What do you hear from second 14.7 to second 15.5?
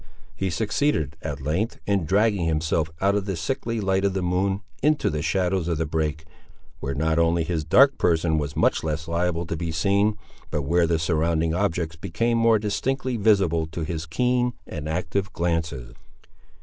active